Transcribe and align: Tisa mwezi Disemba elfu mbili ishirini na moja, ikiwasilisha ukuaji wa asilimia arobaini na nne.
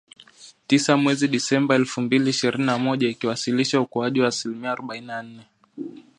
Tisa 0.67 0.97
mwezi 0.97 1.27
Disemba 1.27 1.75
elfu 1.75 2.01
mbili 2.01 2.29
ishirini 2.29 2.65
na 2.65 2.77
moja, 2.77 3.09
ikiwasilisha 3.09 3.81
ukuaji 3.81 4.21
wa 4.21 4.27
asilimia 4.27 4.71
arobaini 4.71 5.07
na 5.07 5.23
nne. 5.23 5.45